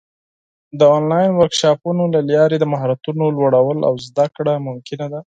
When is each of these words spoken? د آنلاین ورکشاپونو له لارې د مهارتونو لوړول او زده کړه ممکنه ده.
د 0.79 0.81
آنلاین 0.97 1.29
ورکشاپونو 1.35 2.03
له 2.13 2.19
لارې 2.29 2.57
د 2.59 2.65
مهارتونو 2.73 3.23
لوړول 3.37 3.79
او 3.89 3.93
زده 4.07 4.25
کړه 4.35 4.53
ممکنه 4.67 5.05
ده. 5.13 5.19